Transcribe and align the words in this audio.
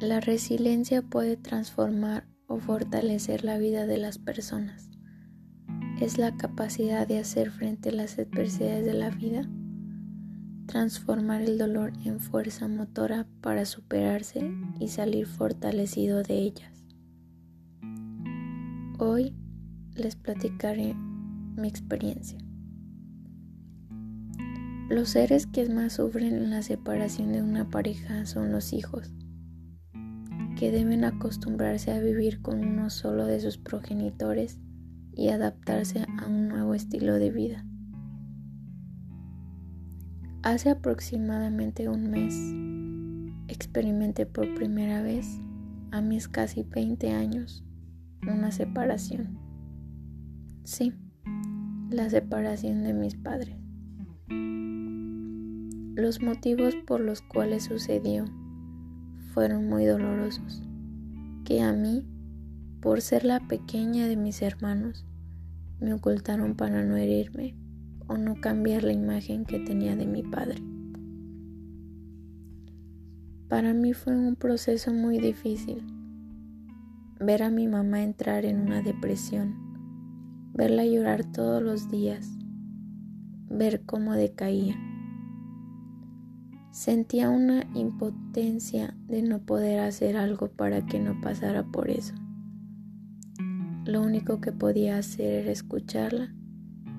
La 0.00 0.20
resiliencia 0.20 1.00
puede 1.00 1.38
transformar 1.38 2.26
o 2.48 2.58
fortalecer 2.58 3.44
la 3.44 3.56
vida 3.56 3.86
de 3.86 3.96
las 3.96 4.18
personas. 4.18 4.90
Es 6.02 6.18
la 6.18 6.36
capacidad 6.36 7.08
de 7.08 7.18
hacer 7.18 7.50
frente 7.50 7.88
a 7.88 7.92
las 7.92 8.18
adversidades 8.18 8.84
de 8.84 8.92
la 8.92 9.08
vida, 9.08 9.48
transformar 10.66 11.40
el 11.40 11.56
dolor 11.56 11.94
en 12.04 12.20
fuerza 12.20 12.68
motora 12.68 13.26
para 13.40 13.64
superarse 13.64 14.52
y 14.78 14.88
salir 14.88 15.26
fortalecido 15.26 16.22
de 16.22 16.40
ellas. 16.40 16.84
Hoy 18.98 19.34
les 19.94 20.14
platicaré 20.14 20.92
mi 20.92 21.68
experiencia. 21.68 22.38
Los 24.90 25.08
seres 25.08 25.46
que 25.46 25.66
más 25.70 25.94
sufren 25.94 26.34
en 26.34 26.50
la 26.50 26.60
separación 26.60 27.32
de 27.32 27.40
una 27.40 27.70
pareja 27.70 28.26
son 28.26 28.52
los 28.52 28.74
hijos 28.74 29.10
que 30.56 30.72
deben 30.72 31.04
acostumbrarse 31.04 31.92
a 31.92 32.00
vivir 32.00 32.40
con 32.40 32.64
uno 32.64 32.90
solo 32.90 33.26
de 33.26 33.40
sus 33.40 33.58
progenitores 33.58 34.58
y 35.14 35.28
adaptarse 35.28 36.04
a 36.18 36.26
un 36.26 36.48
nuevo 36.48 36.74
estilo 36.74 37.14
de 37.14 37.30
vida. 37.30 37.64
Hace 40.42 40.70
aproximadamente 40.70 41.88
un 41.88 42.10
mes 42.10 42.34
experimenté 43.48 44.26
por 44.26 44.54
primera 44.54 45.02
vez, 45.02 45.40
a 45.92 46.00
mis 46.00 46.28
casi 46.28 46.62
20 46.62 47.10
años, 47.10 47.64
una 48.22 48.50
separación. 48.50 49.38
Sí, 50.64 50.92
la 51.90 52.10
separación 52.10 52.82
de 52.82 52.92
mis 52.92 53.14
padres. 53.16 53.56
Los 55.94 56.20
motivos 56.20 56.74
por 56.86 57.00
los 57.00 57.22
cuales 57.22 57.64
sucedió 57.64 58.24
fueron 59.36 59.68
muy 59.68 59.84
dolorosos, 59.84 60.62
que 61.44 61.60
a 61.60 61.70
mí, 61.74 62.02
por 62.80 63.02
ser 63.02 63.22
la 63.22 63.38
pequeña 63.38 64.06
de 64.06 64.16
mis 64.16 64.40
hermanos, 64.40 65.04
me 65.78 65.92
ocultaron 65.92 66.54
para 66.54 66.82
no 66.82 66.96
herirme 66.96 67.54
o 68.06 68.16
no 68.16 68.40
cambiar 68.40 68.82
la 68.82 68.94
imagen 68.94 69.44
que 69.44 69.58
tenía 69.58 69.94
de 69.94 70.06
mi 70.06 70.22
padre. 70.22 70.62
Para 73.46 73.74
mí 73.74 73.92
fue 73.92 74.16
un 74.16 74.36
proceso 74.36 74.94
muy 74.94 75.18
difícil 75.18 75.84
ver 77.20 77.42
a 77.42 77.50
mi 77.50 77.68
mamá 77.68 78.02
entrar 78.02 78.46
en 78.46 78.58
una 78.58 78.80
depresión, 78.80 79.54
verla 80.54 80.86
llorar 80.86 81.30
todos 81.30 81.62
los 81.62 81.90
días, 81.90 82.26
ver 83.50 83.82
cómo 83.84 84.14
decaía. 84.14 84.85
Sentía 86.76 87.30
una 87.30 87.64
impotencia 87.72 88.94
de 89.08 89.22
no 89.22 89.38
poder 89.38 89.80
hacer 89.80 90.14
algo 90.14 90.48
para 90.48 90.84
que 90.84 91.00
no 91.00 91.18
pasara 91.22 91.64
por 91.64 91.88
eso. 91.88 92.12
Lo 93.86 94.02
único 94.02 94.42
que 94.42 94.52
podía 94.52 94.98
hacer 94.98 95.44
era 95.44 95.52
escucharla 95.52 96.34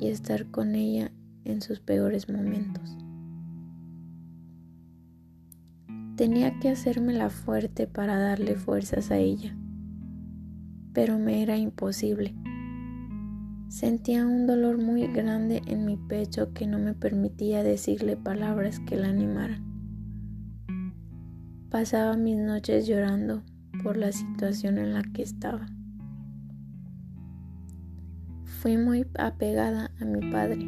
y 0.00 0.08
estar 0.08 0.50
con 0.50 0.74
ella 0.76 1.12
en 1.44 1.60
sus 1.60 1.80
peores 1.80 2.30
momentos. 2.30 2.96
Tenía 6.16 6.58
que 6.58 6.70
hacerme 6.70 7.12
la 7.12 7.28
fuerte 7.28 7.86
para 7.86 8.18
darle 8.18 8.54
fuerzas 8.54 9.10
a 9.10 9.18
ella, 9.18 9.54
pero 10.94 11.18
me 11.18 11.42
era 11.42 11.58
imposible. 11.58 12.34
Sentía 13.68 14.24
un 14.24 14.46
dolor 14.46 14.78
muy 14.78 15.08
grande 15.08 15.60
en 15.66 15.84
mi 15.84 15.96
pecho 15.96 16.52
que 16.52 16.68
no 16.68 16.78
me 16.78 16.94
permitía 16.94 17.64
decirle 17.64 18.16
palabras 18.16 18.78
que 18.78 18.96
la 18.96 19.08
animaran. 19.08 19.64
Pasaba 21.68 22.16
mis 22.16 22.38
noches 22.38 22.86
llorando 22.86 23.42
por 23.82 23.96
la 23.96 24.12
situación 24.12 24.78
en 24.78 24.94
la 24.94 25.02
que 25.02 25.22
estaba. 25.22 25.66
Fui 28.44 28.78
muy 28.78 29.04
apegada 29.18 29.90
a 30.00 30.04
mi 30.04 30.30
padre 30.30 30.64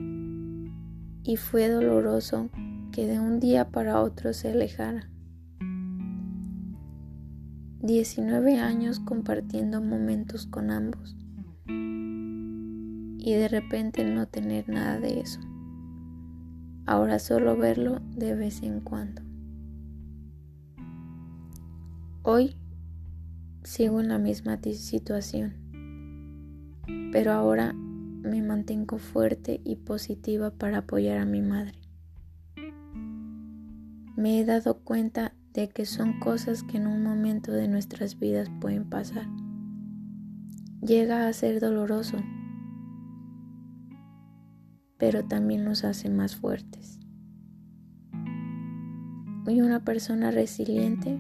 y 1.23 1.37
fue 1.37 1.69
doloroso 1.69 2.51
que 2.91 3.07
de 3.07 3.21
un 3.21 3.39
día 3.39 3.71
para 3.71 4.03
otro 4.03 4.33
se 4.33 4.51
alejara. 4.51 5.09
19 7.81 8.59
años 8.59 8.99
compartiendo 8.99 9.81
momentos 9.81 10.47
con 10.47 10.73
ambos 10.73 11.17
y 13.29 13.35
de 13.35 13.47
repente 13.47 14.07
no 14.07 14.27
tener 14.27 14.71
nada 14.71 14.99
de 14.99 15.21
eso. 15.21 15.39
Ahora 16.87 17.19
solo 17.19 17.59
verlo 17.59 18.01
de 18.17 18.35
vez 18.35 18.63
en 18.63 18.81
cuando. 18.81 19.21
Hoy 22.23 22.57
sigo 23.65 24.01
en 24.01 24.09
la 24.09 24.17
misma 24.17 24.59
situación, 24.63 25.53
pero 27.13 27.33
ahora 27.33 27.75
me 27.75 28.41
mantengo 28.41 28.97
fuerte 28.97 29.61
y 29.63 29.77
positiva 29.77 30.51
para 30.51 30.79
apoyar 30.79 31.19
a 31.19 31.27
mi 31.27 31.43
madre. 31.43 31.79
Me 34.17 34.41
he 34.41 34.47
dado 34.47 34.79
cuenta 34.85 35.35
de 35.53 35.69
que 35.69 35.85
son 35.85 36.19
cosas 36.19 36.63
que 36.63 36.79
en 36.79 36.87
un 36.87 37.03
momento 37.03 37.53
de 37.53 37.69
nuestras 37.69 38.19
vidas 38.19 38.49
pueden 38.59 38.89
pasar. 38.89 39.27
Llega 40.81 41.29
a 41.29 41.33
ser 41.35 41.61
doloroso, 41.61 42.17
pero 44.99 45.25
también 45.25 45.65
nos 45.65 45.85
hace 45.85 46.11
más 46.11 46.37
fuertes. 46.37 46.99
Hoy 49.47 49.63
una 49.63 49.85
persona 49.85 50.31
resiliente 50.31 51.19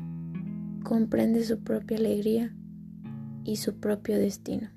comprende 0.84 1.44
su 1.44 1.60
propia 1.60 1.96
alegría 1.96 2.54
y 3.44 3.56
su 3.56 3.80
propio 3.80 4.18
destino. 4.18 4.68